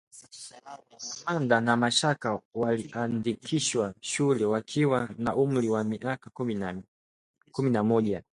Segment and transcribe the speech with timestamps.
[1.25, 6.29] Amanda na Mashaka waliandikishwa shule wakiwa na umri wa miaka
[7.51, 8.23] kumi na moja